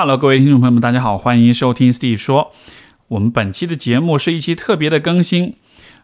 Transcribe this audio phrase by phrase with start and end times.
[0.00, 2.52] Hello，各位听众朋友们，大家好，欢迎收听 Steve 说。
[3.08, 5.56] 我们本期的节目是一期特别的更新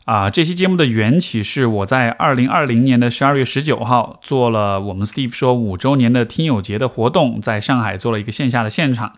[0.06, 0.28] 啊！
[0.28, 9.12] 这期节目的缘起是我在二零二零年的十二月十九号做了我们 Steve 说五周年的听友节的活动，在上海做了一个线下的现场。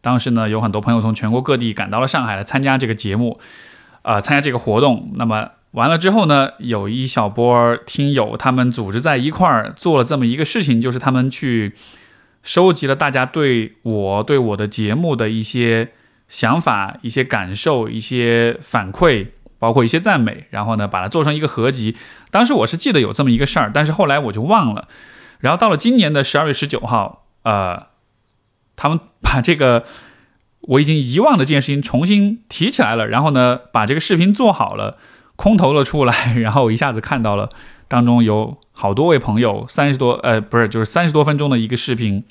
[0.00, 3.40] 当时呢，有很多朋友从全国各地赶到了上海来参加这个节目，
[4.02, 5.10] 呃，参加这个活动。
[5.16, 11.74] 那么完了之后呢，有一小波听友他们组织在一块儿做了这么一个事情，就是他们去
[12.44, 15.90] 收集了大家对我对我的节目的一些。
[16.26, 19.26] 想法、一些感受、一些反馈，
[19.58, 21.94] 包括一些赞美，然后呢，把它做成一个合集。
[22.30, 24.88] 当时我是记得有这么一个事儿，但是后来我就忘了。
[25.40, 27.88] 然后到了今年的十二月十九号，呃，
[28.74, 29.84] 他们把这个
[30.62, 34.96] 我已经遗忘的这件事情重新提起来了，然后呢，把这个视频做好了，
[35.36, 37.50] 空投了出来， 然后我一下子看到了
[37.88, 42.24] 当中有好多位朋友，三十多，呃，不是，就是三十多分钟的一个视频。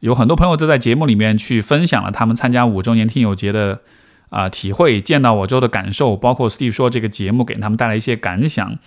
[0.00, 3.80] 有很多朋友都在节目里面去分享了他们参加五周年听友节的
[4.28, 8.78] 啊体会，见到我之后的感受，包括 Steve 说这个节目给他们带来一些感想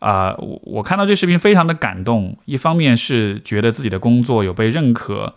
[0.00, 0.34] 啊。
[0.38, 5.36] 我我看到这视频非常的感动，一方面是觉得自己的工作有被认可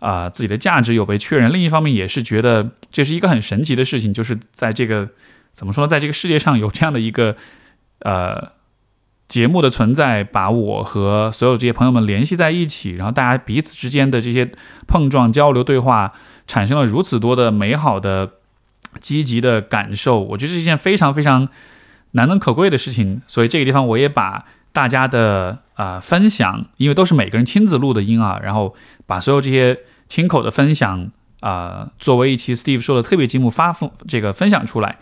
[0.00, 5.08] 啊，自己的价值有被确认；另一方面也是觉得这是一个很神奇的事情，就是在这个
[5.52, 7.36] 怎么说，在这个世界上有这样的一个
[8.00, 8.57] 呃。
[9.28, 14.50] 节目的存在把我和所有这些朋友们联系在一起，然后大家彼此之间的这些
[14.86, 16.14] 碰撞、交流、对话，
[16.46, 18.30] 产生了如此多的美好的、
[19.00, 20.20] 积极的感受。
[20.20, 21.46] 我觉得是一件非常非常
[22.12, 23.20] 难能可贵的事情。
[23.26, 28.74] 所以这个地方我也把大家的啊分享，因为都是每个人亲自录的音啊，然后
[29.06, 33.76] 把所有这些亲口的分享啊，作为一期 Steve 说的特别节目发
[34.08, 34.96] 这个分享出来。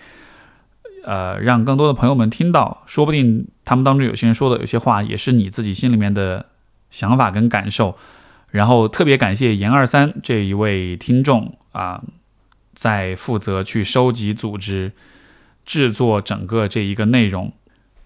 [1.06, 6.46] 呃，让更多的朋友们听到，说不定他们当中有些人说的有些话，也是你自己心里面的
[6.90, 7.96] 想法跟感受。
[8.50, 12.02] 然后特别感谢严二三这一位听众啊，
[12.74, 14.90] 在负责去收集、组织、
[15.64, 17.52] 制作整个这一个内容。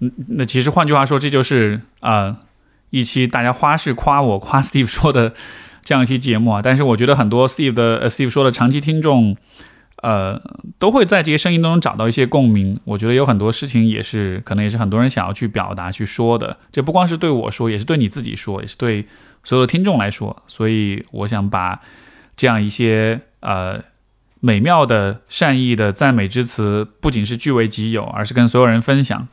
[0.00, 2.36] 嗯，那其实换句话说，这就是啊
[2.90, 5.33] 一期大家花式夸我、夸 Steve 说的
[5.83, 6.60] 这样一期节目啊。
[6.62, 9.36] 但是我觉得很多 Steve 的 Steve 说的长期听众。
[10.02, 10.40] 呃，
[10.78, 12.74] 都会在这些声音当中找到一些共鸣。
[12.84, 16.56] 我觉得有很多事情也是，可能也是很多人想要去表达、去说的。
[16.72, 19.05] 这不光是对我说，也是对你自己说，也是对
[19.44, 20.42] 所有的听众来说。
[20.46, 21.83] 所以，我想把
[22.34, 23.83] 这样一些呃
[24.40, 29.28] 美妙的、善意的赞美之词，不仅是据为己有，而是跟所有人分享。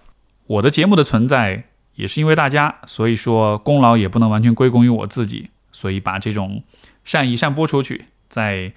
[0.48, 1.64] 我的节目的存在
[1.96, 5.50] 也是因为大家，所以说功劳也不能完全归功于我自己。
[5.72, 6.64] 所以，把这种
[7.06, 8.74] 善意散播出去，在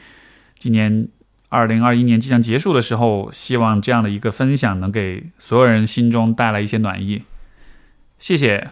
[0.56, 1.08] 今年。
[1.50, 7.24] 二零二一年即将结束的时候，希望这样的一个分享能给所有人心中带来一些暖意。
[8.18, 8.70] 谢谢。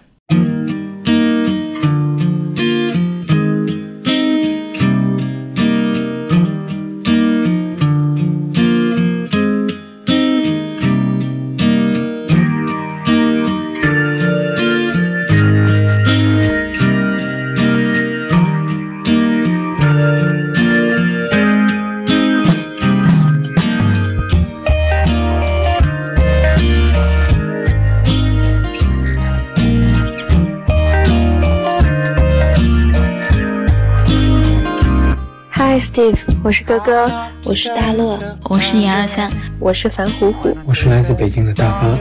[36.49, 37.07] 我是哥哥，
[37.45, 41.95] 我是大乐，我是严二三，我是樊虎虎，我是来自北京的大发。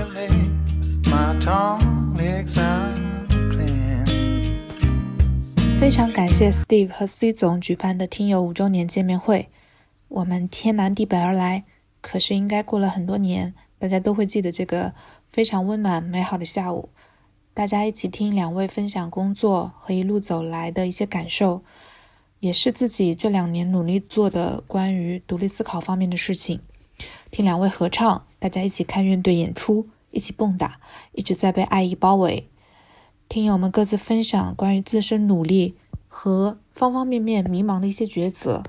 [5.77, 9.49] 非常感谢 Steve 和 C 总举办的听友五周年见面会，
[10.07, 11.65] 我们天南地北而来，
[11.99, 14.93] 可是应该过了很多年，大家都会记得这个
[15.27, 16.87] 非常温暖美好的下午，
[17.53, 21.63] 大家一起听两位分享工作和一路走来的一些感受。
[22.39, 26.61] 也是自己这两年努力做的关于独立思考方面的事情。
[27.31, 30.73] 听两位合唱，大家一起看乐队演出，一起蹦跶，
[31.13, 32.47] 一直在被爱意包围。
[33.27, 35.75] 听友们各自分享关于自身努力
[36.07, 38.63] 和方方面面迷茫的一些抉择，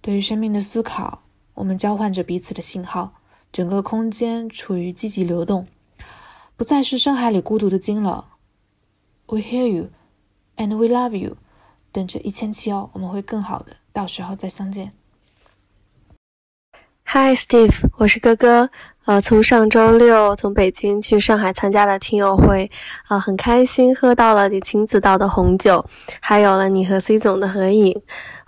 [0.00, 1.22] 对于生命的思考，
[1.54, 3.14] 我们交换着彼此的信号。
[3.52, 5.66] 整个空间处于积极流动，
[6.56, 8.28] 不再是深海里孤独的鲸了。
[9.26, 9.90] We hear you,
[10.56, 11.36] and we love you.
[11.92, 14.92] 等着一千七哦，我们会更好的，到时候再相见。
[17.04, 18.70] Hi Steve，我是哥哥。
[19.06, 22.70] 呃，从上周六从北京去上海参加了听友会，
[23.08, 25.84] 啊，很开心，喝到了你亲自倒的红酒，
[26.20, 28.00] 还有了你和 C 总的合影，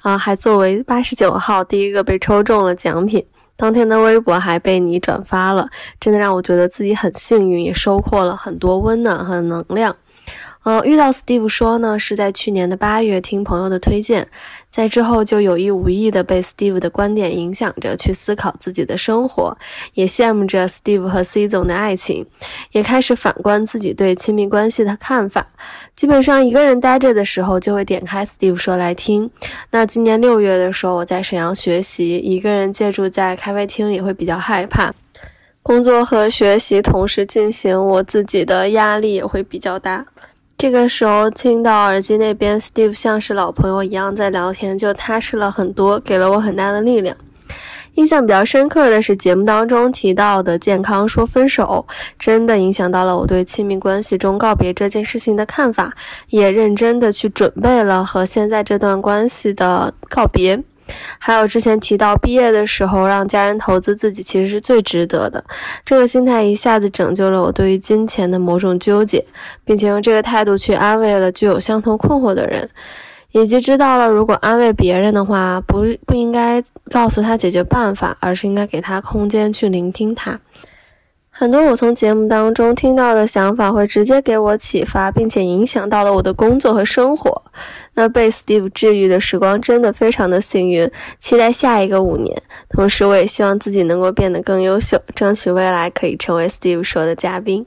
[0.03, 3.27] 啊，还作为八十九号第一个被抽中了奖品。
[3.57, 5.69] 当天的微博还被你转发了，
[5.99, 9.97] 真的让我觉得自己很幸运，也收获了很多温暖和能量。
[10.65, 14.29] 呃，遇到 Steve 说呢，是在去年的八月听朋友的推荐，
[14.71, 19.59] 在之后就有意无意的被 Steve 的观点影响着去思考自己的生活，
[19.95, 22.25] 也羡慕着 Steve 和 C 总的爱情，
[22.71, 25.49] 也开始反观自己对亲密关系的看法。
[25.97, 29.29] 基本上一个人待着的时候，就会点开 Steve 说来听。
[29.73, 34.95] 那今年六月的时候，我在沈阳学习，一个人借住在咖啡厅也会比较害怕，
[35.61, 40.07] 工作和学习同时进行，我自己的压力也会比较大。
[40.63, 47.17] 这个时候听到耳机那边 Steve 像是老朋友一样在聊天，就踏实了很多，给了我很大的力量。
[47.95, 51.85] 印象比较深刻的是节目当中提到的健康说分手，
[52.17, 55.93] 真的影响到了我对亲密关系中告别这件事情的看法，
[56.29, 60.63] 也认真的去准备了和现在这段关系的告别。
[61.19, 65.45] 还有之前提到毕业的时候让家人投资自己，其实是最值得的。
[65.85, 69.25] 这个心态一下子拯救了我对于金钱的某种纠结，
[69.65, 72.69] 并且用这个态度去安慰了具有相同困惑的人，
[73.33, 80.39] 以及知道了如果安慰别人的话，不不应该告诉他解决办法，而是应该给他空间去聆听他。
[81.35, 87.43] 很多我从节目当中听到的想法会直接给我启发，并且影响到了我的工作和生活。
[87.95, 90.89] 那被 Steve 治愈的时光真的非常的幸运，
[91.19, 92.41] 期待下一个五年。
[92.69, 97.67] 同时，我也希望自己能够变得更优秀，争取未来可以成为 Steve 说的嘉宾。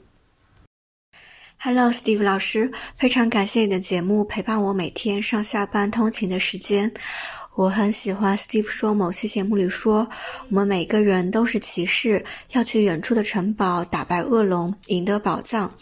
[1.58, 6.92] Hello，Steve 老师，非常感谢你的节目陪伴我每天上下班通勤的时间。
[7.56, 10.06] 我很喜欢 Steve 说某期节目里说，
[10.50, 12.22] 我们每个人都是骑士，
[12.52, 15.72] 要去远处的城堡打败恶龙，赢得宝藏。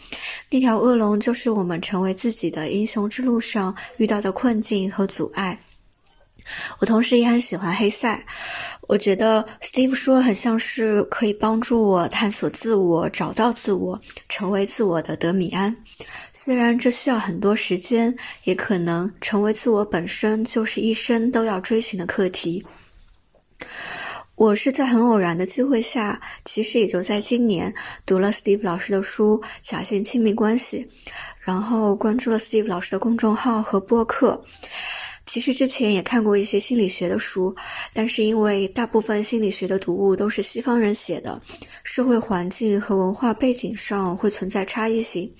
[0.49, 5.59] 那条恶龙就是我们成为自己的英雄之路上遇到的困境和阻碍。
[6.79, 8.23] 我同时也很喜欢黑塞，
[8.87, 13.99] 我觉得 Steve 说很像是可以帮助我探索自我、找到自我、
[14.29, 15.75] 成为自我的德米安。
[16.33, 22.65] 虽然这需要很多时间，也可能成为自我本身就是一生都要追寻的课题。
[24.35, 27.73] 我是在很偶然的机会下，其实也就在今年
[28.05, 30.85] 读了 Steve 老师的书《假性亲密关系》，
[31.39, 34.43] 然后关注了 Steve 老师的公众号和播客。
[35.25, 37.55] 其实之前也看过一些心理学的书，
[37.93, 41.41] 但是因为大部分心理学的读物都是西方人写的，
[41.83, 45.31] 社会环境和文化背景上会存在差异性。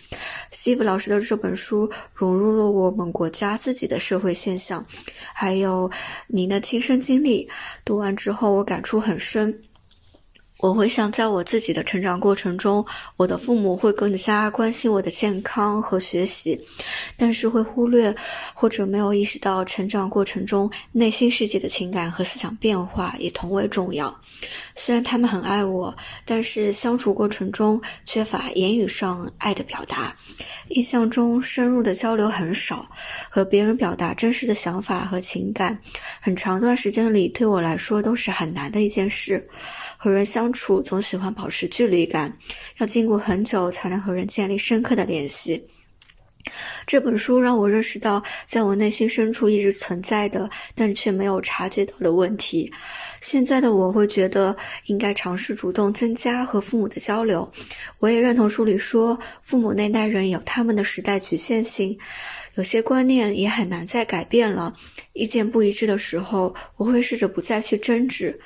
[0.51, 4.85] Steve 老师的这本书融入了我们国家自己的社会现象，
[5.33, 5.89] 还有
[6.27, 7.47] 您的亲身经历，
[7.83, 9.61] 读完之后我感触很深。
[10.61, 12.83] 我回想，在我自己的成长过程中，
[13.17, 16.59] 我的父母会更加关心我的健康和学习，
[17.17, 18.15] 但是会忽略
[18.53, 24.17] 或者没有意识到成长过程中内心世界的情感和思想变化也同为重要。
[24.75, 25.93] 虽然他们很爱我，
[26.23, 30.15] 但是相处过程中缺乏言语上爱的表达，
[30.69, 32.87] 印象中深入的交流很少，
[33.29, 35.77] 和别人表达真实的想法和情感，
[36.21, 39.45] 很长段时间里对我来说都是很难的一件事。
[40.05, 42.31] 和人相处总喜欢保持距离感，
[42.77, 45.67] 要经过很久才能和人建立深刻的联系。
[46.85, 52.71] 这本书让我认识到，在我内心深处一直存在的，但却没有察觉到的问题。
[53.19, 54.55] 现在的我会觉得
[54.85, 57.51] 应该尝试主动增加和父母的交流。
[57.97, 61.97] 我也认同书里说，父母那代人有他们的时代局限性，
[62.55, 64.73] 有些观念也很难再改变了。
[65.13, 68.39] 意见不一致的时候，我会试着不再去争执，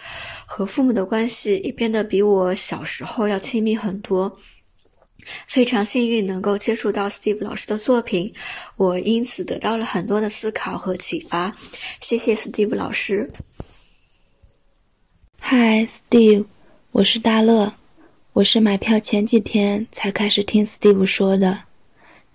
[0.45, 4.39] 和父母的关系也变得比我小时候要亲密很多。
[5.47, 8.33] 非常幸运能够接触到 Steve 老师的作品，
[8.77, 11.55] 我因此得到了很多的思考和启发。
[11.99, 13.29] 谢谢 Steve 老师。
[15.41, 16.45] Hi Steve，
[16.91, 17.73] 我是大乐，
[18.33, 21.63] 我是买票前几天才开始听 Steve 说的，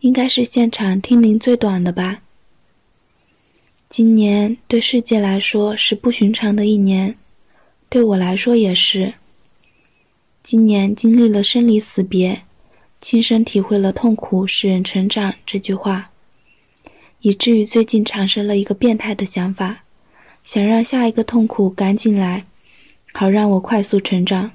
[0.04, 2.20] 应该是现场听龄最短的吧。
[3.88, 7.16] 今年对世界来说是不寻常的一年，
[7.88, 9.14] 对我来说也是。
[10.42, 12.42] 今年经历了生离死别。
[13.00, 16.10] 亲身体会了“痛苦使人成长”这句话，
[17.20, 19.84] 以至于最近产生了一个变态的想法，
[20.42, 22.44] 想让下一个痛苦赶紧来，
[23.14, 24.50] 好让我快速成长。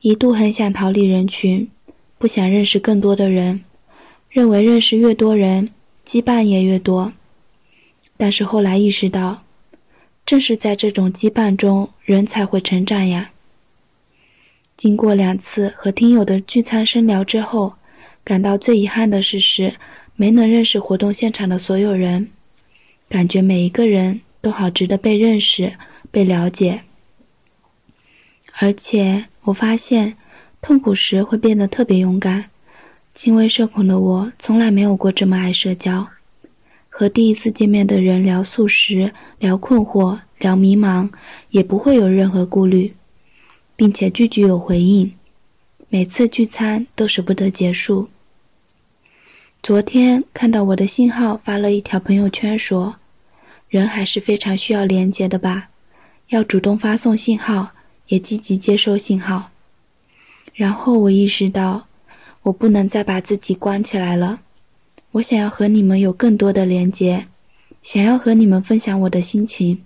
[0.00, 1.70] 一度很想逃离人群，
[2.18, 3.62] 不想认识更多的人，
[4.32, 5.68] 认为认识越多人，
[6.06, 7.12] 羁绊也越多。
[8.16, 9.44] 但是后来意识到，
[10.24, 13.30] 正是在这种羁绊中，人才会成长呀。
[14.74, 17.74] 经过两次和听友的聚餐深聊之后，
[18.24, 19.74] 感到最遗憾的事是
[20.16, 22.30] 没能认识活动现场的所有人，
[23.10, 25.74] 感觉每一个人都好值得被认识、
[26.10, 26.80] 被了解。
[28.60, 30.16] 而且我发现，
[30.62, 32.46] 痛苦时会变得特别勇敢，
[33.14, 36.08] 轻微社恐的我，从来没有过这么爱社交。
[36.88, 41.10] 和第一次见面的人聊素食、聊困惑、聊迷茫，
[41.50, 42.94] 也不会有任何顾虑，
[43.76, 45.12] 并且句句有回应。
[45.90, 48.08] 每次聚餐都舍不得结束。
[49.62, 52.96] 昨天看到我的信号发了一条朋友圈，说
[53.68, 55.68] ：“人还是非常需要连接的吧，
[56.28, 57.72] 要主动发送信号，
[58.06, 59.50] 也积极接收信号。”
[60.54, 61.86] 然后我意识到，
[62.42, 64.40] 我不能再把自己关起来了。
[65.12, 67.26] 我想要和你们有更多的连接，
[67.82, 69.82] 想要和你们分享我的心情。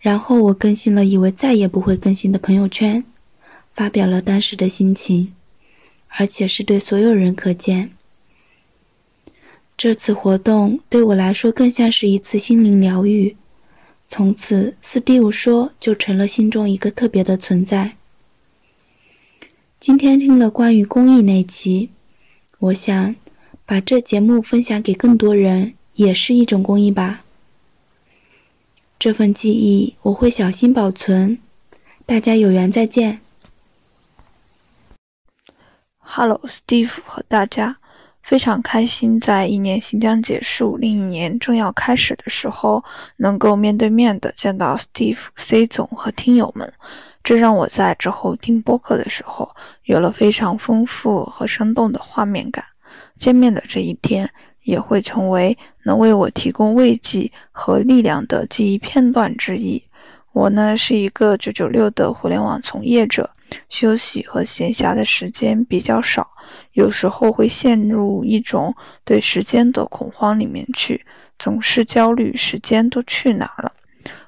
[0.00, 3.04] 然后我更新了以为再也不会更新的朋友圈，
[3.74, 5.34] 发表了当时的心情，
[6.08, 7.90] 而且是对所有人可见。
[9.76, 13.36] 这次活动对我来说更像是一次心灵疗愈，
[14.08, 17.97] 从此，Steve 说就成了心中一个特别的存在。
[19.80, 21.90] 今天听了关于公益那期，
[22.58, 23.14] 我想。
[23.64, 27.22] 把这节目分享给更多人，也是一种公益吧。
[28.98, 31.38] 这份记忆我会小心保存。
[32.06, 33.20] 大家有缘再见。
[35.98, 37.76] Hello，Steve 和大家，
[38.28, 42.84] 非常开心在一年即将结束、另一年正要开始的时候，
[43.16, 46.70] 能够面对面的见到 Steve、C 总和听友们，
[47.24, 49.48] 这让我在之后听播客的时候
[49.84, 52.62] 有了非常丰富和生动的画面感。
[53.16, 54.30] 见面的这一天
[54.64, 59.82] 也会成为能为我提供慰藉和力量的记忆片段之一。
[60.38, 63.28] 我呢是一个九九六的互联网从业者，
[63.68, 66.30] 休息和闲暇的时间比较少，
[66.74, 68.72] 有时候会陷入一种
[69.04, 71.04] 对时间的恐慌里面去，
[71.40, 73.72] 总是焦虑时间都去哪了。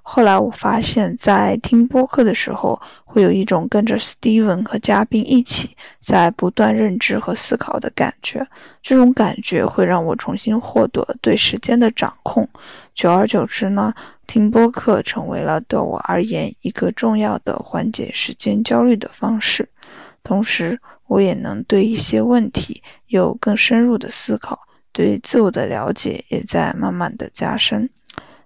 [0.03, 8.45] 后来我发现，在听播客的时候，会有一种跟着 Steven 和嘉宾一起在不断认知和思考的感觉。
[8.83, 12.49] 这种感觉会让我重新获得对时间的掌控。
[12.97, 13.95] 久而久之呢，
[14.31, 19.69] 听播客成为了对我而言一个重要的缓解时间焦虑的方式。
[20.23, 24.57] 同时，我也能对一些问题有更深入的思考，
[24.93, 27.91] 对自我的了解也在慢慢的加深。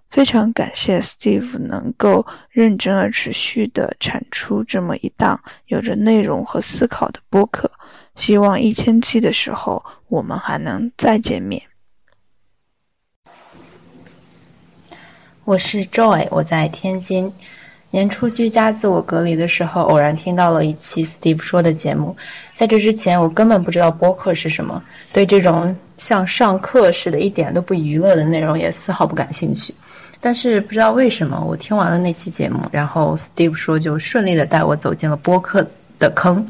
[0.09, 7.69] 非常感谢 Steve 能够认真而持续地产出这么一档有着内容和思考的播客。
[8.15, 11.61] 希望一千期的时候，我们还能再见面。
[15.45, 17.31] 我是 Joy，我在天津。
[17.91, 22.17] 年初居家自我隔离的时候，偶然听到了一期 Steve 说的节目。
[22.51, 24.81] 在这之前，我根本不知道播客是什么，
[25.13, 29.71] 对这种像上课似的、一点都不娱乐的内容也丝毫不感兴趣。
[30.19, 35.63] 但是不知道为什么，我听完了那期节目，然后 Steve 说就顺利的带我走进了播客
[35.99, 36.43] 的坑，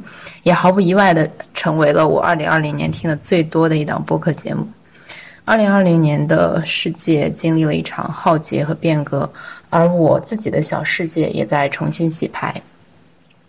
[0.44, 4.66] 也毫不意外的成为了我2020年听的最多的一档播客节目。
[5.46, 9.32] 2020年的世界经历了一场浩劫和变革，
[9.70, 12.54] 而我自己的小世界也在重新洗牌。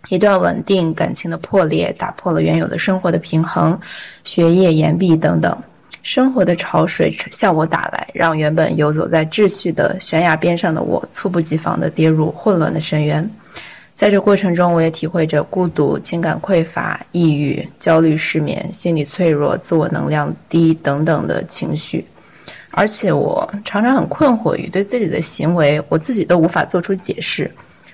[0.09, 3.77] 一段稳定感情的破裂，打破了原有的生活的平衡，
[4.23, 5.57] 学业延毕等等。
[6.03, 13.29] 生活的潮水向我打来，让原本游走在秩序的悬崖边上的我，猝不及防地跌入混乱的深渊。
[13.97, 22.05] 在这过程中，我也体会着孤独、情感匮乏、抑郁、焦虑、失眠、心理脆弱、自我能量低等等的情绪。
[22.69, 27.49] 而且，我常常很困惑于对自己的行为，我自己都无法做出解释。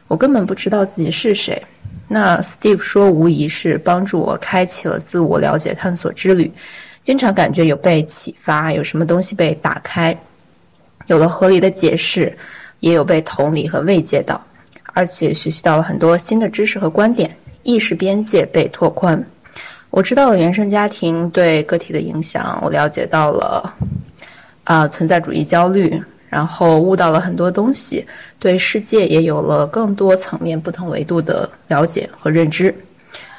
[0.09, 1.63] 我根本不知道自己是谁。
[2.09, 6.51] 那 Steve 说，无疑是帮助我开启了自我了解探索之旅。
[6.99, 10.13] 经常感觉有被启发，有什么东西被打开，
[11.07, 12.37] 有了合理的解释，
[12.81, 14.45] 也有被同理和慰藉到，
[14.93, 19.21] 而且学习到了很多新的知识和观点，意识边界被拓宽。
[19.89, 23.73] 我知道了原生家庭对个体的影响，我了解到了
[24.63, 28.05] 啊存在主义焦虑，然后悟到了很多东西，
[28.39, 32.73] 对世界也有了更多层面、不同维度的了解和认知。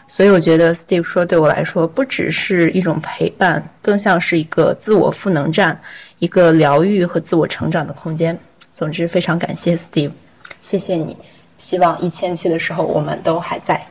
[0.07, 5.81] 所以我觉得，Steve 说对我来说不只是一种陪伴，更像是一个自我赋能站，
[6.21, 8.39] 一个疗愈和自我成长的空间。
[8.71, 10.13] 总之，非常感谢 Steve，
[10.61, 11.17] 谢谢你。
[11.57, 13.87] 希望一千期的时候我们都还在。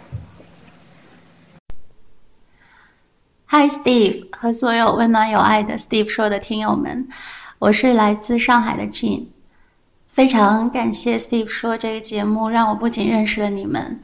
[3.48, 7.08] Hi Steve 和所有温暖有爱的 Steve 说的听友们，
[7.60, 9.26] 我是来自上海的 Jean，
[10.08, 14.02] 非常感谢 Steve 说这个节目，让我不仅认识了你们。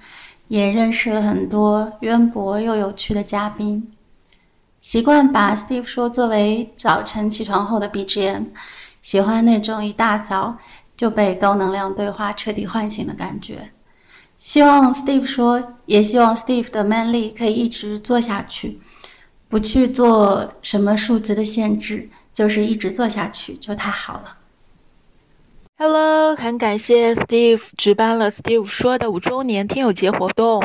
[0.49, 3.91] 也认识了很多渊博又有趣的嘉宾，
[4.81, 8.45] 习惯把 Steve 说作为早晨起床后的 BGM，
[9.03, 10.57] 喜欢那种一大早
[10.99, 13.71] 就被高能量对话彻底唤醒的感觉。
[14.37, 18.81] 希望 Steve 说，也希望 Steve 的 Manly 可以一直做下去。
[19.47, 24.35] 不去做什么数字的限制，就是一直做下去就太好了。
[25.77, 30.61] Hello，很感谢 Steve 举办了 Steve 说的五周年听友节活动，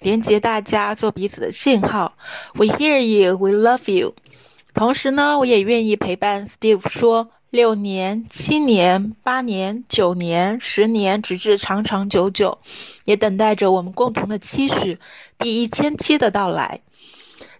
[0.00, 2.14] 连接大家做彼此的信号。
[2.54, 4.16] We hear you, we love you。
[4.74, 12.56] 同时呢，我也愿意陪伴 Steve 说六年、七年、八年、九年、十年，直至长长久久，
[13.04, 14.96] 也等待着我们共同的期许
[15.36, 16.80] 第一千期的到来。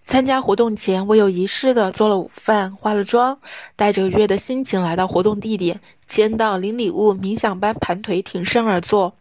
[0.05, 3.41] 参加活动前，我有仪式的做了午饭，化了妆，
[3.75, 9.17] 带着愉悦的心情来到活动地点，签到领礼物，冥想般盘腿挺身而坐。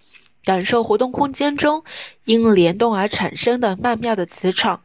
[0.45, 1.83] 感受活动空间中
[2.25, 4.81] 因联动而产生的曼妙的磁场，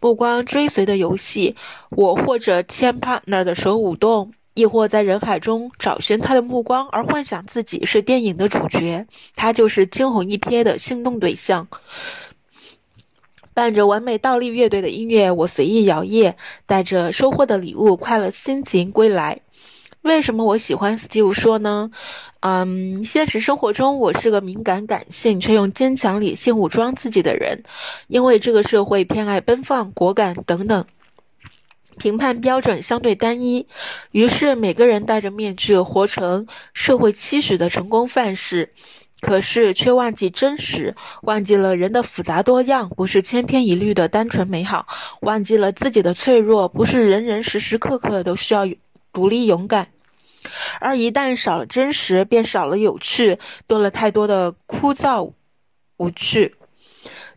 [0.00, 1.54] 目光追随的游戏，
[1.90, 11.68] 我或者牵 partner 的手舞动，亦或在人海中找寻他的目光而幻想自己是电影的主角，他就是惊鸿一瞥的心动对象。
[13.54, 16.34] 伴着完美倒立乐队的音乐，我随意摇曳，
[16.66, 19.40] 带着收获的礼物，快乐心情归来。
[20.02, 21.90] 为什么我喜欢 Steve 说呢？
[22.40, 27.62] 嗯，现实生活中我是个敏感、感性却用坚强理性武装自己的人，
[28.08, 30.84] 因为这个社会偏爱奔放、果敢等等，
[31.98, 33.66] 评判标准相对单一，
[34.12, 38.72] 于是每个人戴着面具，活成社会期许的成功范式，
[39.20, 44.86] 可是却忘记真实，忘记了人的复杂多样不是千篇一律的单纯美好，
[45.22, 48.66] 忘记了自己的脆弱不是人人时时刻刻都需要
[49.12, 49.88] 独立勇敢。
[50.80, 55.32] 而一旦少了真实，便少了有趣，多了太多的枯燥
[55.96, 56.54] 无趣。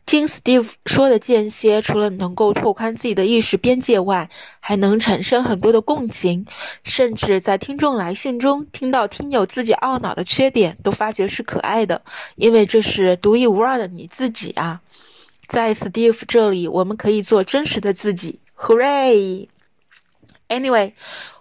[0.05, 4.29] 听 Steve 说的间歇，除了能够拓宽自己的意识边界外，
[4.59, 6.45] 还能产生很多的共情，
[6.83, 12.01] 甚至在听众来信中听到听友自己懊恼的缺点，都发觉是可爱的，
[12.35, 14.81] 因为这是独一无二的你自己啊！
[15.47, 20.91] 在 Steve 这里，我们可以做真实的自己，Hooray！Anyway。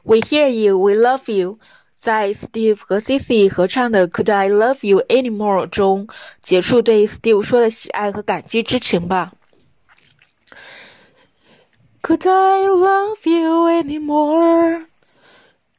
[0.03, 1.59] We hear you, we love you，
[2.01, 6.09] 在 Steve 和 Cici 合唱的 Could I Love You Anymore 中，
[6.41, 9.33] 结束对 Steve 说的喜爱和感激之情吧。
[12.03, 14.87] Could I love you anymore?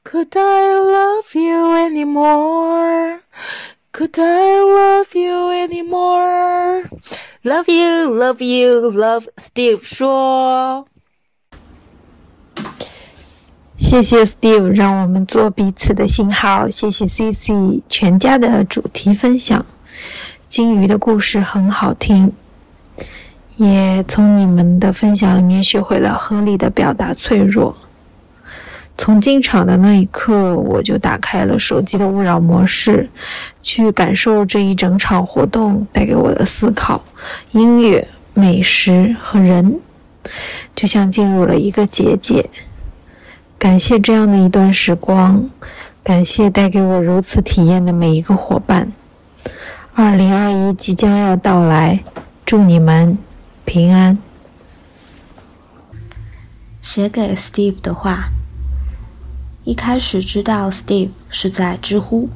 [0.04, 3.22] Could I love you anymore?
[3.92, 6.88] Could I love you anymore?
[7.44, 10.88] Love you, love you, love Steve 说。
[13.92, 16.70] 谢谢 Steve，让我们做彼此的信号。
[16.70, 19.66] 谢谢 CC 全家的主题分享，
[20.48, 22.32] 金鱼的故事很好听，
[23.58, 27.76] 也从你们的分享里面学会了合理的表达脆弱。
[28.98, 33.10] 从进场的那一刻，我就打开了手机的勿扰模式，
[33.62, 37.04] 去感受这一整场活动带给我的思考、
[37.52, 39.82] 音乐、美食和人，
[40.74, 42.50] 就像进入了一个结界。
[43.62, 45.48] 感谢这样的一段时光，
[46.04, 48.92] 感谢带给我如此体验的每一个伙伴。
[49.94, 52.04] 二零二一即将要到来，
[52.44, 53.16] 祝你们
[53.64, 54.18] 平安。
[56.82, 58.30] 写给 Steve 的话。
[59.64, 62.30] 一开始知道 Steve 是在知乎，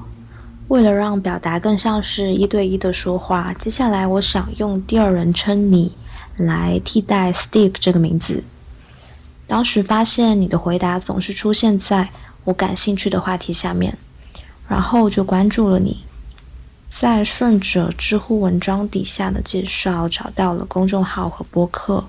[0.67, 5.93] 为了让表达更像是一对一的说话，接下来我想用第二人称你
[6.37, 8.43] 来替代 Steve 这个名字。
[9.47, 12.09] 当时发现你的回答总是出现在
[12.43, 13.97] 我感兴趣的话题下面，
[14.67, 16.03] 然后就关注了你。
[16.89, 22.05] 在顺着知乎文章底下的介绍找到了公众号和播客。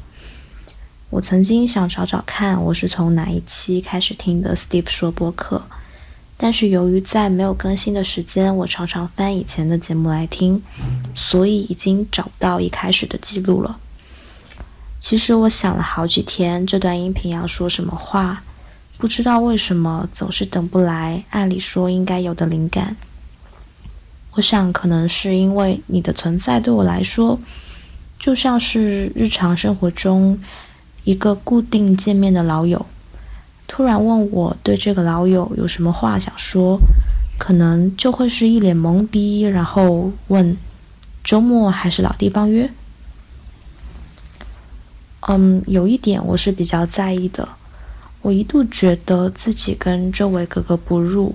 [1.11, 5.62] 我曾经想找找看我是从哪一期开始听的 Steve 说播客，
[6.37, 10.62] 但是由于在没有更新的时间，我常常翻以前的节目来听，
[11.14, 13.79] 所以已经找不到一开始的记录了。
[15.09, 18.42] 其实我想了好几天，这段音频要说什么话，
[18.99, 21.25] 不知道为什么总是等不来。
[21.31, 22.97] 按理说应该有的灵感，
[24.33, 27.38] 我想可能是因为你的存在对我来说，
[28.19, 30.37] 就像是日常生活中
[31.05, 32.85] 一个固定见面的老友。
[33.69, 36.81] 突然问我对这个老友有什么话想说，
[37.38, 40.57] 可能就会是一脸懵逼，然后问
[41.23, 42.69] 周末还是老地方约。
[45.29, 47.49] 嗯，有一点我是比较在意的。
[48.23, 51.35] 我一度觉得自己跟周围格格不入。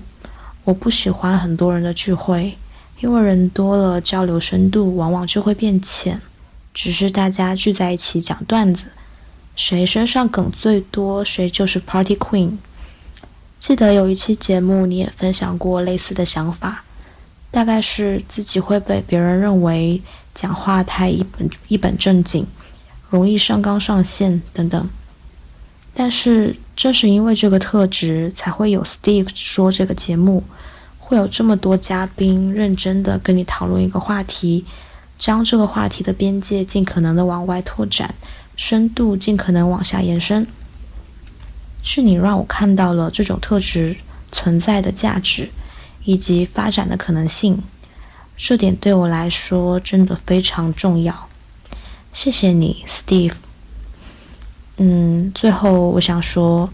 [0.63, 2.57] 我不喜欢很多人的聚会，
[2.99, 6.21] 因为人多了，交流深度往往就会变浅。
[6.73, 8.85] 只是大家聚在一起讲段子，
[9.57, 12.57] 谁身上梗最多，谁就是 Party Queen。
[13.59, 16.85] 记得有一期节目，你也分享过类似的想法，
[17.51, 20.01] 大概是自己会被别人认为
[20.33, 22.47] 讲话太一本一本正经。
[23.11, 24.89] 容易上纲上线等等，
[25.93, 30.43] 但是正是因为这个特质，才会有 Steve 说这个节目，
[30.97, 34.65] 会有这么多嘉宾认真的跟你讨论一个话题，
[35.19, 38.15] 将这个话题的边界尽可能的往外拓展，
[38.55, 40.47] 深度尽可能往下延伸。
[41.83, 43.97] 是你让我看到了这种特质
[44.31, 45.49] 存在的价值，
[46.05, 47.61] 以及发展的可能性，
[48.37, 51.27] 这点对我来说真的非常重要。
[52.13, 53.33] 谢谢你，Steve。
[54.77, 56.69] 嗯，最后我想说，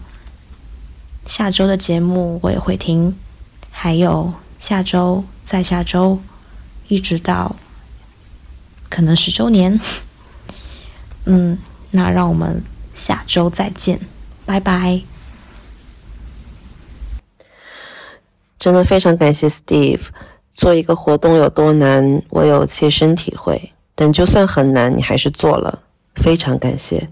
[1.26, 3.14] 下周的节目我也会听，
[3.70, 6.20] 还有下周、再下周，
[6.88, 7.56] 一直到
[8.88, 9.78] 可能十周年。
[11.24, 11.58] 嗯，
[11.90, 12.62] 那让我们
[12.94, 14.00] 下周再见，
[14.44, 15.02] 拜拜。
[18.58, 20.06] 真的非常感谢 Steve，
[20.52, 23.72] 做一个活动有多难，我有切身体会。
[24.00, 25.80] 但就算很难，你还是做了，
[26.14, 27.08] 非常感谢。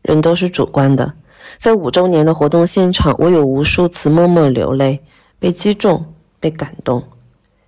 [0.00, 1.12] 人都是主观的，
[1.58, 5.02] 在五周年的活动现场，我有无数次默默流泪，
[5.38, 6.06] 被击中，
[6.40, 7.02] 被感动。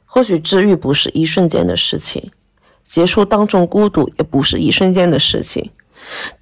[0.07, 2.31] 或许治愈不是一瞬间的事情，
[2.83, 5.71] 结束当众孤独也不是一瞬间的事情，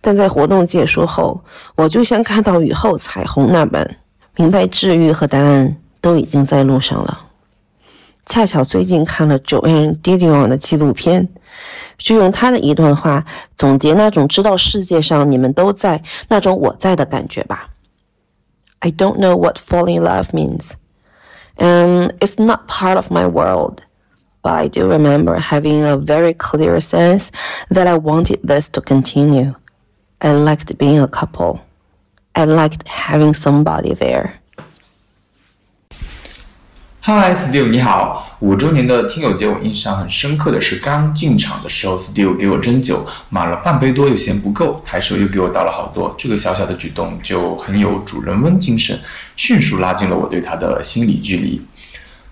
[0.00, 1.42] 但在活动结束后，
[1.74, 3.96] 我就像看到雨后彩虹那般，
[4.36, 7.31] 明白治愈和答案都已经在路上了。
[8.31, 11.29] 恰巧最近看了 Joanne Didion 的纪录片。
[11.97, 13.25] 就用他的一段话
[13.55, 17.69] 总结那种知道世界上你们都在那种我在的感觉吧。
[18.79, 20.73] I don't know what falling in love means,
[21.57, 23.81] and it's not part of my world.
[24.43, 27.29] But I do remember having a very clear sense
[27.71, 29.55] that I wanted this to continue.
[30.19, 31.61] I liked being a couple.
[32.35, 34.39] I liked having somebody there.
[37.04, 38.38] Hi Steve，你好。
[38.38, 46.14] 五周年的听友节，我印象很深刻的是，刚进场的时候，Steve 给我斟酒，满了半杯多又嫌不够，抬手又给我倒了好多。
[46.16, 48.96] 这个小小的举动就很有主人翁精神，
[49.34, 51.60] 迅速拉近了我对他的心理距离。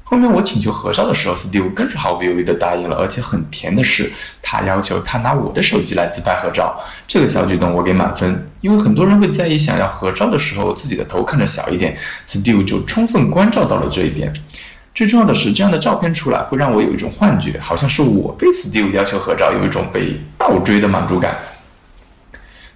[0.04, 6.80] 后面我请求合照的时候，Steve 更是毫不犹豫地答应了，而且很甜的是，他要求他拿我的手机来自拍合照。
[7.08, 11.96] 这个小举动我给满分，因为很多人会在意想要合照的时候自己的头看着小一点
[12.28, 14.32] ，Steve 就充分关照到了这一点。
[14.94, 21.34] 最重要的是，这样的照片出来会让我有一种幻觉，好像是我被 Steve 要求合照，有一种被倒追的满足感。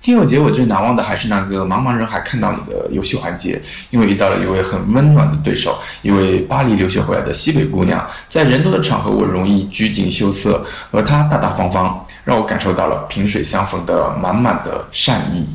[0.01, 8.07] 听友节我最难忘的还是那个茫茫人海看到你的游戏环节，因为遇到了一位很温暖的对手，一位巴黎留学回来的西北姑娘。
[8.29, 15.49] 在人多的场合，我容易拘谨羞涩，而她大大方方，让我感受到了萍水相逢的满满的善意。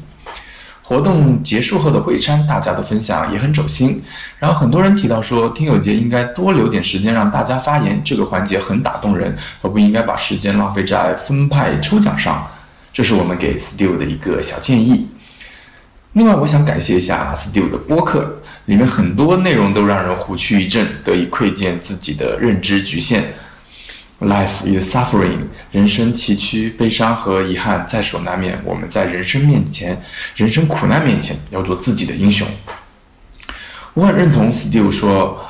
[0.89, 4.01] 活动结束后的会餐，大家的分享也很走心。
[4.39, 12.49] 然后很多人提到说，听友节应该多留点时间让大家发言，这个环节很打动人，而不应该把时间浪费在分派抽奖上。
[12.91, 15.07] 这是我们给 Steve 的一个小建议。
[16.13, 23.25] 另外，我想感谢一下 Steve 的播客，里面很多内容都让人虎躯一震，得以窥见自己的认知局限。
[24.19, 28.61] Life is suffering，人生崎岖、悲伤和遗憾在所难免。
[28.65, 30.01] 我们在人生面前，
[30.35, 32.47] 人生苦难面前，要做自己的英雄。
[33.93, 35.45] 我很认同 Steve 说。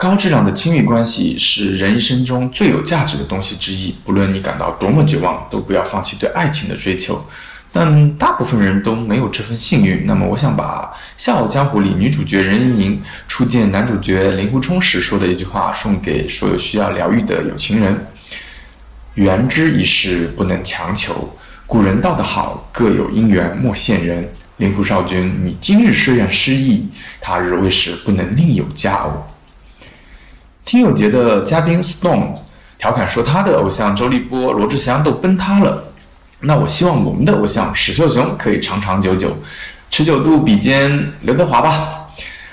[0.00, 3.94] 高质量的亲密关系是人一生中最有价值的东西之一。
[4.02, 7.22] 不论你感到多么绝望，都不要放弃对爱情的追求。
[7.72, 10.04] 但大部分人都没有这份幸运。
[10.04, 18.06] 那么，我想把《笑傲江湖》里女主角任盈盈初见男主角令狐冲时说的一句话送给所有需要疗愈的有情人
[19.14, 21.36] ：“缘之一事，不能强求。
[21.66, 24.28] 古人道得好，各有因缘莫羡人。
[24.56, 26.86] 令狐少君，你今日虽然失意，
[27.18, 29.26] 他日未时不能另有佳偶。”
[30.66, 32.34] 听友节的嘉宾 Stone
[32.76, 35.89] 调侃说，他的偶像周立波、罗志祥都崩塌了。
[36.42, 39.36] 那我希望我们的偶像史秀雄可以长长久久，
[39.90, 42.10] 持久度比肩刘德华吧。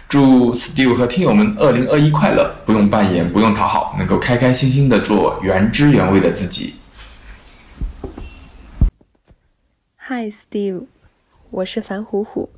[0.10, 6.76] 祝 Steve 和听友们二零二一快乐，不用扮演，不用讨好，能够开开心心的做原汁原味的自己。
[9.97, 10.86] Hi Steve，
[11.50, 12.50] 我是樊虎虎，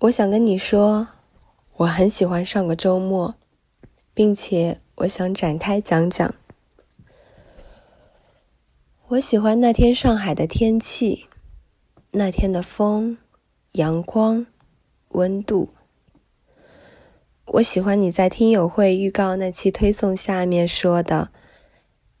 [0.00, 1.08] 我想跟你说。
[1.78, 3.36] 我很喜欢上个周末，
[4.12, 6.34] 并且我想展开讲讲。
[9.10, 11.24] 我喜欢那天上海的天气，
[12.10, 13.16] 那天的风、
[13.72, 14.44] 阳光、
[15.12, 15.70] 温度。
[17.46, 21.30] 我喜欢你在听友会预告那期推送下面说的，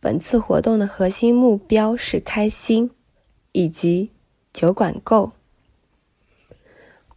[0.00, 2.90] 本次活动的核心目标是开心，
[3.52, 4.12] 以及
[4.50, 5.32] 酒管够。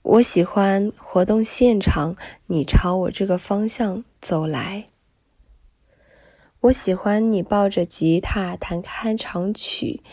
[0.02, 4.91] 我喜欢活动现场，你朝我这个方向走来。
[6.62, 10.04] 我喜欢你抱着吉他弹开场曲，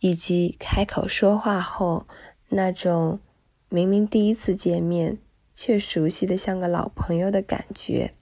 [0.00, 2.06] 以及开口说话后
[2.48, 3.20] 那种
[3.68, 5.18] 明明第一次见面
[5.54, 8.14] 却熟悉的像个老朋友的感觉。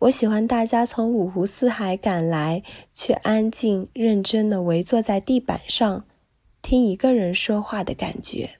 [0.00, 6.04] 我喜欢大家从五湖四海赶来，却安静认真的围坐在地板上，
[6.60, 8.58] 听一个人说话的感觉。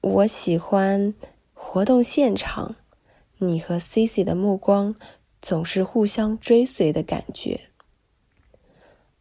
[0.00, 1.14] 我喜欢
[1.54, 2.74] 活动现场，
[3.44, 4.94] 你和 Cici 的目光
[5.40, 7.60] 总是互相追随的感觉。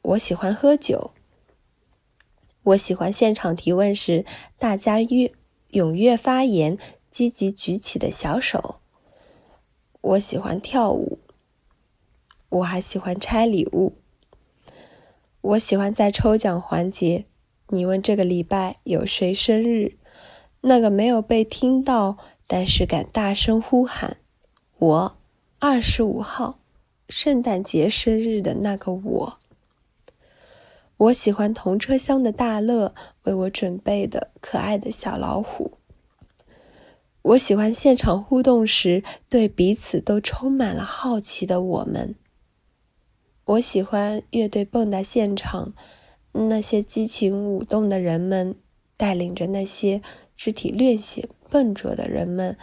[0.03, 1.11] 我喜欢喝酒。
[2.63, 4.23] 我喜欢现场提问时
[4.59, 5.33] 大家越
[5.71, 6.77] 踊跃发言、
[7.09, 8.75] 积极举起的小手。
[10.01, 11.17] 我喜欢跳舞。
[12.49, 13.93] 我还喜欢拆礼物。
[15.41, 17.25] 我喜欢在抽奖环节，
[17.69, 19.97] 你问这个礼拜有谁生日，
[20.61, 22.17] 那个没有被听到，
[22.53, 24.17] 但是敢大声呼喊
[24.77, 25.17] “我
[25.59, 26.59] 二十五号，
[27.07, 29.39] 圣诞节生日的那个我”。
[31.07, 35.77] 我喜欢同车厢的大乐为我准备的可爱的小老虎。
[37.21, 42.15] 我喜欢现场互动时对彼此都充满了好奇的我们。
[43.45, 45.73] 我喜欢乐队蹦跶现场，
[46.33, 48.57] 那些激情舞动的人们
[48.97, 50.01] 带领着那些
[50.35, 52.57] 肢体略显笨拙的人们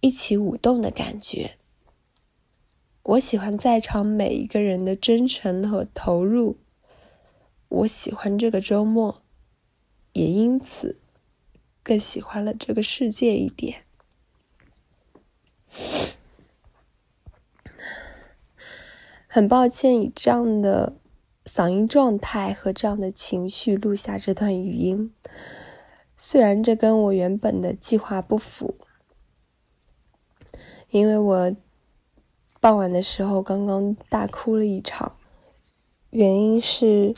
[0.00, 1.58] 一起舞动的感觉。
[3.02, 6.56] 我喜欢在场每一个人的真诚和投入。
[7.68, 9.22] 我喜欢这个周末，
[10.12, 10.98] 也因此
[11.82, 13.84] 更喜欢了这个世界一点。
[19.26, 20.96] 很抱歉以这样的
[21.46, 25.14] 嗓音状态和这样的情绪录下这段语音，
[26.24, 28.76] 虽然这跟我原本的计划不符，
[30.90, 31.56] 因为我
[32.60, 35.16] 傍晚的时候刚刚大哭了一场，
[36.10, 37.16] 原因是。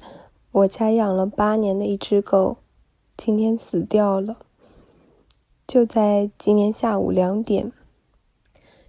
[0.52, 2.56] 我家养了八年的一只狗，
[3.14, 4.38] 今天死掉了。
[5.66, 7.72] 就在今天下午两点，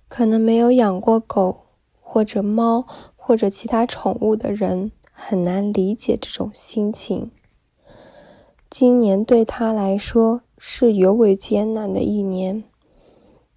[0.08, 1.66] 可能没有养过狗
[2.00, 7.32] 或者猫或者其他宠物的人很难理解这种心情。
[8.70, 12.64] 今年对他来说是尤为艰难的一年，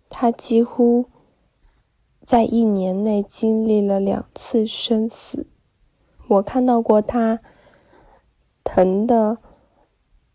[0.09, 1.07] 他几乎
[2.25, 5.47] 在一年内经历了两次生死。
[6.29, 7.41] 我看到过他。
[8.71, 9.39] 疼的，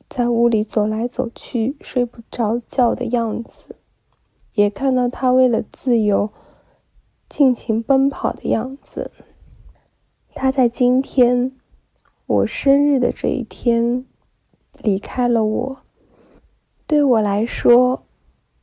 [0.10, 3.76] 在屋里走来走去，睡不着觉的样子，
[4.56, 6.32] 也看到他为了自由
[7.30, 9.12] 尽情奔跑的样子。
[10.34, 11.56] 他在今天，
[12.26, 14.08] 我生日的这一天，
[14.82, 15.82] 离开了我。
[16.86, 18.06] 对我来说，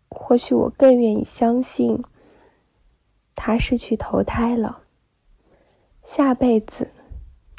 [0.08, 2.02] 或许我更愿意相信，
[3.34, 4.82] 他是去投胎了。
[6.04, 6.92] 下辈子，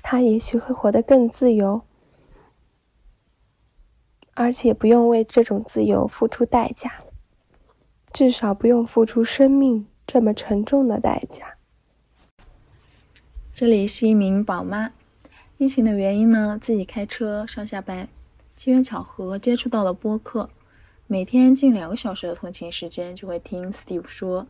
[0.02, 1.82] 他也许会活得更自由。
[4.34, 7.04] 而且不用为这种自由付出代价，
[8.14, 11.58] 至少不用付出生命这么沉重的代价。
[13.54, 14.94] 这里是一名宝妈，
[15.58, 18.08] 疫情的原因呢，自己开车上下班，
[18.62, 20.48] 机缘巧合接触到了播客，
[21.08, 24.46] 每天近两个小时的通勤时间就会听 Steve 说，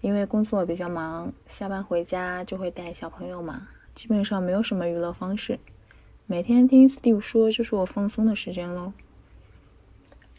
[0.00, 5.58] 因为工作比较忙，下班回家就会带小朋友嘛，基本上没有什么娱乐方式，
[6.24, 8.94] 每天听 Steve 说就是我放松的时间喽。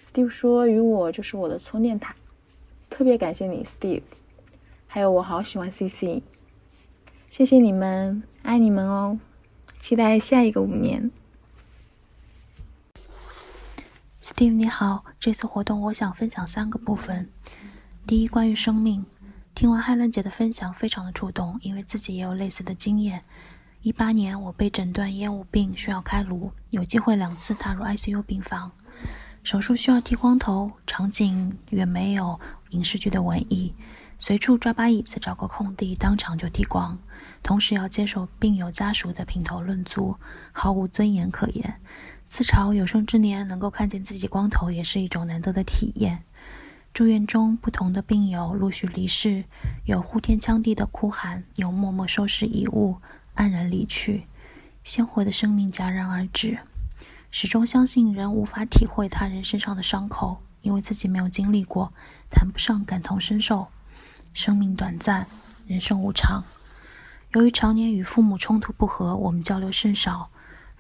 [0.04, 2.16] Steve 说：“与我就是我的充电塔，
[2.90, 4.02] 特别感谢你，Steve。
[4.88, 6.24] 还有我好喜欢 CC，
[7.30, 9.20] 谢谢你们，爱你们哦！
[9.78, 11.12] 期待下一个五年。
[14.24, 17.30] ”Steve 你好，这次活动我想分享三个部分。
[18.08, 19.06] 第一，关于生命。
[19.54, 23.26] 听完汉兰姐的分享，非常的触动，因为自己也有类似的经验。
[23.82, 28.72] 一八年我被诊断烟雾病，需要开颅，有机会两次踏入 ICU 病房。
[29.44, 33.76] 手术需要剃光头，场景远没有影视剧的文艺，
[34.18, 36.98] 随处抓把椅子找个空地，当场就剃光，
[37.44, 40.16] 同时要接受病友家属的评头论足，
[40.54, 41.82] 毫无尊严可言。
[42.28, 46.24] 自嘲有生之年能够看见自己光头，也是一种难得的体验。
[46.94, 49.46] 住院中，不同的病友陆续离世，
[49.86, 52.98] 有呼天抢地的哭喊，有默默收拾遗物，
[53.36, 54.26] 黯然离去，
[54.84, 56.60] 鲜活的生命戛然而止。
[57.32, 61.92] 始终相信人无法体会他人身上的伤口，因为自己没有经历过，
[62.30, 63.68] 谈不上感同身受。
[64.34, 65.28] 生命短暂，
[65.66, 66.44] 人生无常。
[67.34, 70.30] 由于常年与父母冲突不和，我们交流甚少。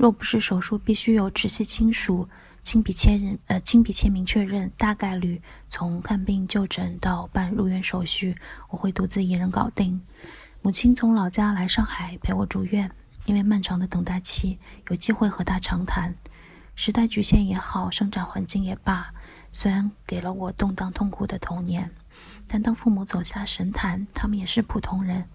[0.04, 2.28] 若不是手术必须有直系亲属
[2.62, 8.36] 亲笔签认，呃，亲笔签名确认，大概率从看病就诊到办入院手续，
[8.68, 10.02] 我会独自一人搞定。
[10.62, 12.92] 母亲从老家来上海陪我住院，
[13.28, 16.14] 因为漫长的等待期，有机会和他长谈。
[16.76, 19.14] 时代局限也好，生长环境也罢，
[19.54, 21.90] 虽然给了我动荡痛苦的童年，
[22.46, 25.30] 但当父母走下神坛，他们也是普通人，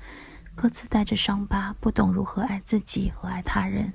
[0.54, 3.94] 各自带着伤疤，不懂如何爱自己和爱他人。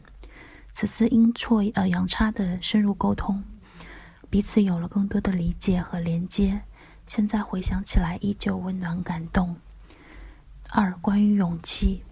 [0.74, 3.44] 此次阴错呃阳差的深入沟通，
[4.30, 6.64] 彼此有了更多的理解和连接。
[7.06, 9.56] 现在回想起来，依旧温暖感动。
[10.70, 12.04] 二、关于勇气，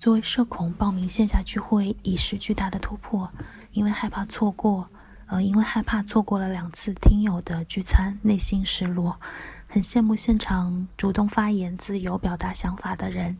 [0.00, 3.30] 作为社恐，报名线下聚会已是巨大的突破。
[3.70, 4.88] 因为害怕错过，
[5.26, 9.20] 呃，因为害怕错过了两次听友的聚餐，内心失落。
[9.68, 13.38] 很羡慕现场主动发言、自由表达想法的人。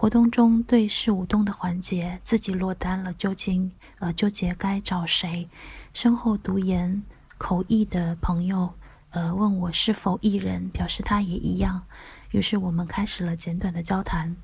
[0.00, 5.46] 活动中对视舞动的环节，自己落单了，究竟呃纠结该找谁？
[5.92, 7.02] 身后读研
[7.36, 8.72] 口译的朋友。
[9.10, 11.82] 呃，问我是否艺人，表示他也一样。
[12.30, 14.34] 于是我们开始了简短的交谈。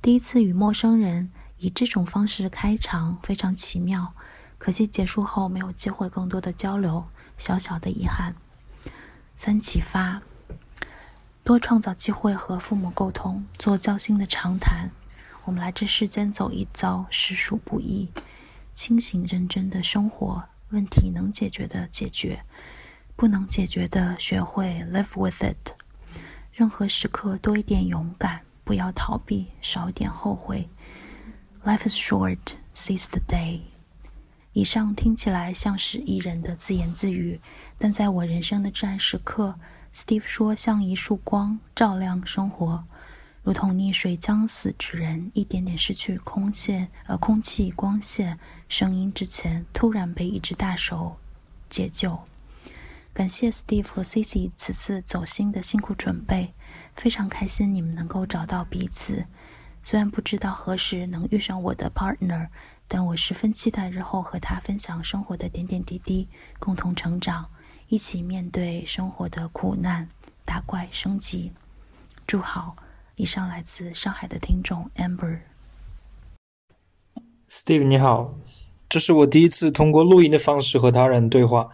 [0.00, 4.14] 第一次与陌生人以这种方式开场，非常奇妙。
[4.56, 7.04] 可惜结束后没有机会更多的交流，
[7.36, 8.36] 小小的遗憾。
[9.34, 10.22] 三启发，
[11.44, 14.90] 多创造机会和父母沟通，做交心的长谈。
[15.44, 18.08] 我们来这世间走一遭，实属不易。
[18.74, 22.42] 清醒认真的生活，问题能解决的解决。
[23.16, 25.72] 不能解决的，学会 live with it。
[26.52, 30.68] 任何时刻多一点勇敢，不要逃避，少一点后悔。
[31.64, 32.38] Life is short,
[32.72, 33.62] seize the day。
[34.52, 37.40] 以上听起来像是艺人的自言自语，
[37.78, 39.58] 但在我人生的至暗时刻
[39.94, 42.84] ，Steve 说像一束光照亮生活，
[43.42, 51.16] 如同溺水将死之人，一点点失去空线呃空气光线声音之前，突然被一只大手
[51.68, 52.18] 解救。
[53.14, 56.54] 感谢 Steve 和 Cici 此次走心的辛苦准备，
[56.94, 59.26] 非常开心你们能够找到彼此。
[59.82, 62.48] 虽然不知道何时能遇上我的 partner，
[62.88, 66.28] 但我十分期待日后和他分享生活的点点滴滴，
[66.58, 67.50] 共同成长，
[67.92, 70.08] 一起面对生活的苦难，
[70.46, 71.52] 打怪升级。
[72.26, 72.74] 祝好！
[73.16, 75.40] 以上来自上海的听众 Amber。
[77.50, 78.34] Steve 你好，
[78.88, 81.68] 这是我第一次通过录音的方式和他人对话。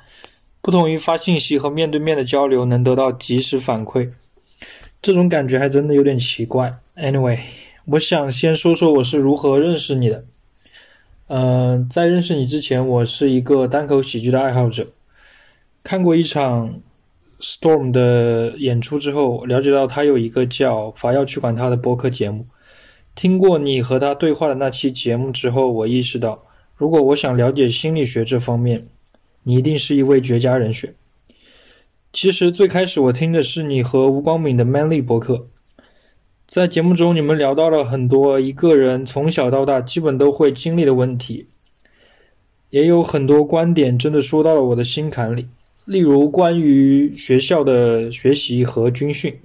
[0.60, 4.10] 不同于发信息和面对面的交流，能得到及时反馈，
[5.00, 6.80] 这种感觉还真的有点奇怪。
[6.96, 7.38] Anyway，
[7.84, 10.24] 我想先说说我是如何认识你的。
[11.28, 14.88] 嗯，在认识你之前，我是一个单口喜剧的爱好者。
[15.88, 16.82] 看过一场
[17.40, 22.44] Storm 的演出之后，了解到他有一个叫“法要去管他”的播客节目。
[23.14, 26.44] 听过你和他对话的那期节目之后，我意识到，
[26.76, 28.84] 如果我想了解心理学这方面，
[29.44, 30.94] 你一定是一位绝佳人选。
[32.12, 35.46] 其实最开始我听的是你和吴光敏的 Manly 博客，
[36.46, 41.46] 在节目中你们聊到了很多一个人从小到大基本都会经历的问题，
[42.68, 45.48] 也有很多观点真的说到了我的心坎里。
[45.88, 49.40] 例如关于学校的学习和军训，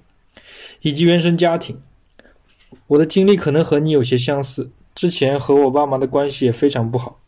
[0.82, 1.80] 以及原生家庭，
[2.88, 4.70] 我的经历可能和你有些相似。
[4.94, 7.22] 之前和我爸妈的关系也非常不好。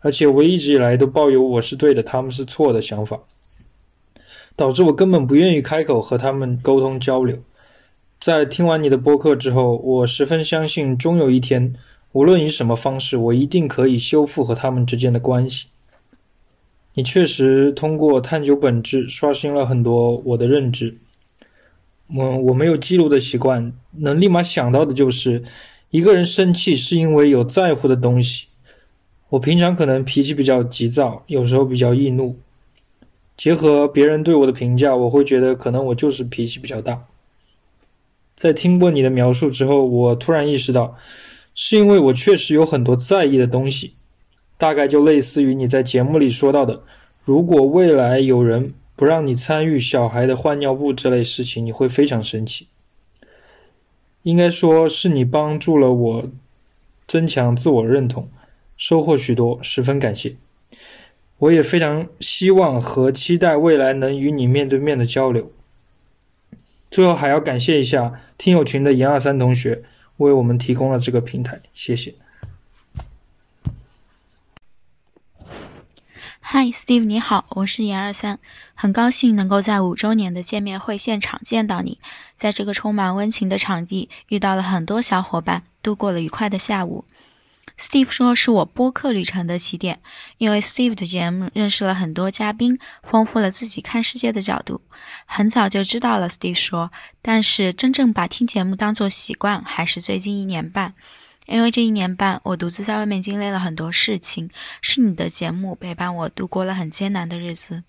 [0.00, 3.20] 而且我一直以来都抱有我是对的，他们是错的想法，
[4.56, 7.38] 导致我根本不愿意开口和他们沟通交流。
[8.18, 11.72] 在听完你的播客之后，我十分相信，终有一天，
[12.10, 15.66] 无论以什么方式，我一定可以修复和他们之间的关系。
[16.96, 20.96] 你确实通过探究本质，刷新了很多我的认知。
[22.16, 25.42] 我我没有记录的习惯，能立马想到的就是，
[25.90, 28.46] 一个人生气是因为有在乎的东西。
[29.28, 32.38] 我平常可能脾气比较急躁，有时候比较易怒。
[33.36, 37.04] 结合别人对我的评价，我会觉得可能我就是脾气比较大。
[38.34, 40.96] 在听过你的描述之后，我突然意识到，
[41.54, 43.95] 是因为我确实有很多在意的东西，
[44.58, 46.82] 大概就类似于你在节目里说到的，
[47.24, 52.68] 如果未来有人不让你参与小孩的换尿布这类事情，你会非常生气。
[54.22, 56.30] 应该说是你帮助了我
[57.06, 58.28] 增强自我认同。
[58.76, 60.36] 收获许多，十分感谢。
[61.38, 65.50] 我也非常希望和期待未来能与你面对面的交流。
[66.90, 69.82] 最后还要感谢一下听友群的严二三同学，
[70.16, 72.14] 为我们提供了这个平台，谢谢。
[76.48, 78.38] 嗨，Steve，你好，我是严二三，
[78.74, 81.98] 很高兴能够在五周年的见面会现场见到你，
[82.36, 87.04] 在这个充满温情的场地遇到了很多小伙伴，度过了愉快的下午。
[87.76, 89.98] Steve 说：“是我播客旅程的起点，
[90.38, 94.80] 因为 Steve 的节目认识了很多嘉宾，丰富了自己看世界的角度。
[95.26, 100.94] 很早就知道了 Steve 说，但是真正把听节目当做习惯，还是最近一年半。
[101.46, 104.50] 因为这一年半，我独自在外面经历了很多事情，
[104.82, 107.84] 是你的节目陪伴我度过了很艰难的日子。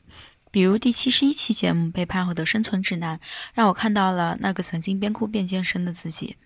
[0.50, 3.18] 比如第七十一期节目《背叛后的生存指南》，
[3.54, 6.38] 让我看到了那个曾经边哭边健身的自己。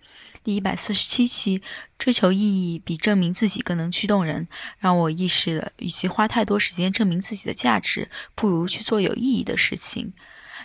[0.42, 1.62] 第一百四十七期，
[1.98, 4.48] 追求意义比证明自己更能驱动人，
[4.78, 10.12] 让我意识了，与其花太多时间证明自己的价值，不如去做有意义的事情。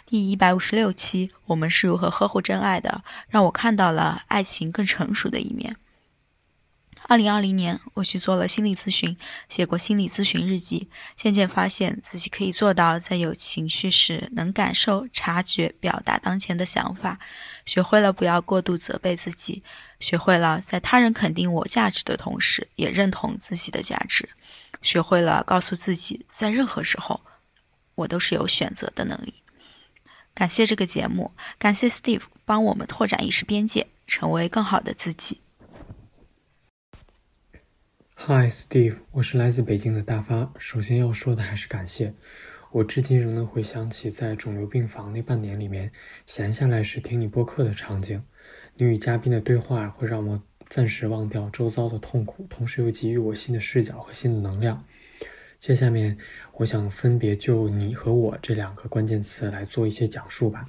[0.06, 5.78] 第一百五十六期，我们是如何呵护真爱的，让我看到了爱情更成熟的一面。
[7.10, 9.16] 二零二零年，我去做了心理咨询，
[9.48, 17.18] 写过心理咨询日记，渐渐发现自己可以做到在有情绪时能感受、察觉、表达当前的想法，
[17.66, 19.64] 学会了不要过度责备自己，
[20.02, 24.28] 学会了在他人肯定我价值的同时，也认同自己的价值，
[24.82, 27.22] 学会了告诉自己，在任何时候，
[27.96, 29.34] 我都是有选择的能力。
[30.34, 35.40] 感谢这个节目，感谢 Steve 帮我们拓展意识边界，成为更好的自己。
[38.20, 40.52] Hi Steve，我是来自北京的大发。
[40.58, 42.14] 首先要说的还是感谢，
[42.72, 45.92] 我至今仍能回想起在肿瘤病房那半年里面，
[46.26, 48.22] 闲下来时听你播客的场景。
[48.76, 54.84] 你与嘉宾的对话会让我暂时忘掉周遭的痛苦，同时又给予我新的视角和新的能量。
[55.60, 56.18] 接下面，
[56.56, 60.68] 我想分别就你和我这两个关键词来做一些讲述吧。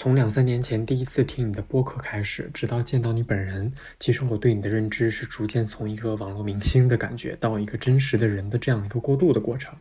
[0.00, 9.76] 从两三年前第一次听你的播客开始，直到见到你本人，其实我对你的认知是逐渐从一个网络明星的感觉到一个真实的人的这样一个过渡的过程。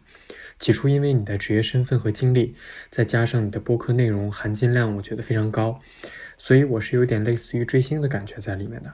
[0.57, 2.55] 起初因为你的职业身份和经历，
[2.89, 5.80] 再加上你的播客内容含金量，我觉得非常高，
[6.36, 8.91] 所以我是有点类似于追星的感觉在里面的。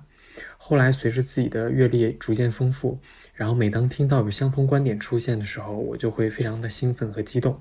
[0.57, 2.99] 后来随着自己的阅历逐渐丰富，
[3.33, 7.57] 然后每当听到有相同观点出现的时候，我就会非常的兴奋和激动。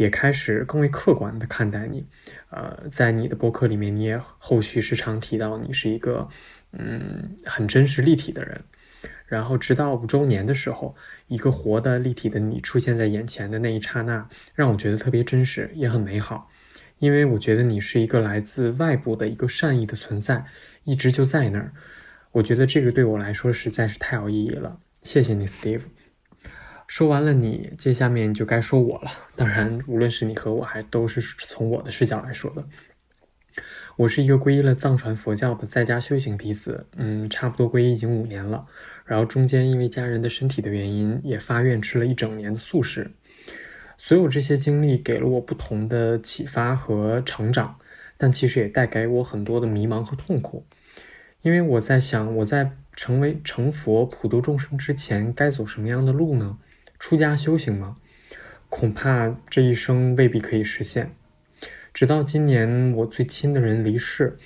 [0.00, 2.06] 也开始更为客观的看待你，
[2.48, 6.26] 呃，在你的博客里面，你也后续时常提到你是一个，
[6.72, 8.64] 嗯，很真实立体的人。
[9.26, 10.96] 然后直到五周年的时候，
[11.28, 16.48] 一个活的立体的你出现在眼前的那一刹那，让我觉得特别真实，也很美好。
[16.98, 20.46] 因为我觉得你是一个来自外部的一个善意的存在，
[20.84, 21.74] 一直就在那儿。
[22.32, 24.80] 我觉得这个对我来说实在是太有意义了。
[25.02, 25.82] 谢谢你，Steve。
[26.90, 29.12] 说完了你，接下面就该说我了。
[29.36, 32.64] 当然，无论是你和我，还都是从我的视角来说的。
[33.94, 38.66] 我是一个皈依了藏传佛教的在家修行弟子，嗯，差不多皈依已经五年了。
[39.04, 43.12] 然后中间因为家人的身体的原因，也发愿吃了一整年的素食。
[43.96, 47.76] 所有这些经历给了我不同的启发和成长，
[48.18, 50.66] 但其实也带给我很多的迷茫和痛苦。
[51.42, 56.58] 因为我在想，我在成为成佛普度众生之前，该走什么样的路呢？
[57.00, 57.96] 出家修行吗？
[58.68, 61.16] 恐怕这一生未必可以实现。
[61.94, 64.36] 直到今年，我最亲的人离世，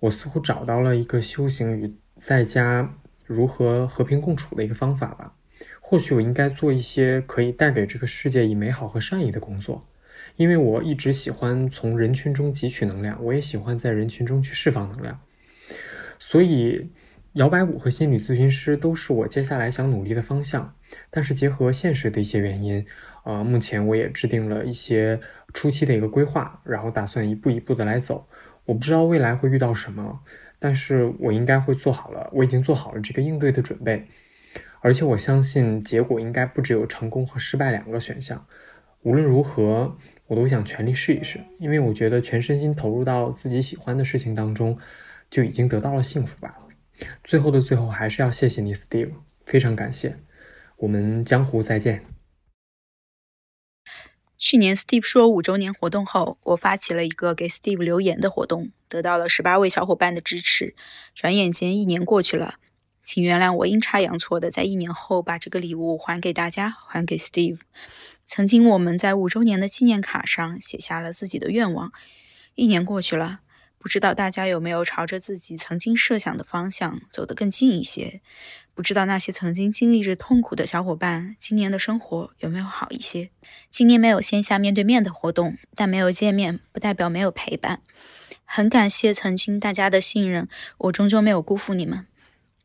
[0.00, 2.94] 我似乎找到了一个修行与在家
[3.24, 5.34] 如何和平共处的一个方法吧。
[5.80, 9.88] 或许我应该做一些可以带给这个世界以美好和善意的工作，
[10.36, 15.18] 因为我一直喜欢从人群中汲取能量，我也喜欢在人群中去释放能量。
[16.18, 16.90] 所以。
[17.36, 20.74] 摇摆舞和心理咨询师都是我接下来想努力的方向，
[21.10, 22.86] 但是结合现实的一些原因，
[23.24, 25.20] 呃，目前我也制定了一些
[25.52, 28.26] 初期的一个规划，然后打算一步一步的来走。
[28.64, 30.20] 我不知道未来会遇到什么，
[30.58, 34.06] 但是我应该会做好了，我已经做好了这个应对的准备，
[34.80, 38.46] 而且我相信结果应该不只有成功和失败两个选项。
[39.02, 39.94] 无论如何，
[40.26, 44.78] 我都想全力试一试，因为我觉得全身心投入到自己喜欢的事情当中，
[45.28, 46.56] 就已经得到了幸福吧。
[47.22, 49.12] 最后的最后，还是要谢谢你，Steve，
[49.44, 50.18] 非常感谢。
[50.78, 52.04] 我们江湖再见。
[54.38, 60.74] 去年 Steve 说五周年活动后，我发起了一个给 Steve 留言的活动，得到了十八位小伙伴的支持。
[61.14, 62.56] 转眼间一年过去了，
[63.02, 67.60] 请原谅我阴差阳错的在一年后把这个礼物还给大家，还给 Steve。
[68.26, 71.90] 曾经我们在五周年的纪念卡上写下了自己的愿望，
[72.54, 73.40] 一年过去了。
[73.86, 78.20] 不知道大家有没有朝着自己曾经设想的方向走得更近一些？
[78.74, 83.30] 不知道那些曾经经历着痛苦的小伙伴，今年的生活有没有好一些？
[83.70, 87.80] 今年没有线下面对面的活动，但没有见面不代表没有陪伴。
[88.44, 92.08] 很感谢曾经大家的信任，我终究没有辜负你们。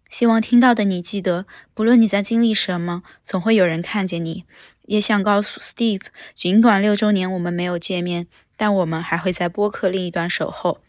[0.09, 1.45] 希望听到的你记得，
[1.76, 4.45] 不论你在经历什么，总会有人看见你。
[4.88, 8.26] 也想告诉 Steve，尽管六周年我们没有见面，
[8.57, 10.82] 但我们还会在播客另一端守候。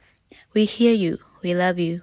[0.54, 1.18] We hear you.
[1.42, 2.02] We love you.